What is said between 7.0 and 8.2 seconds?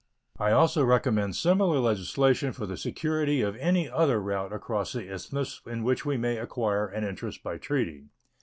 interest by treaty.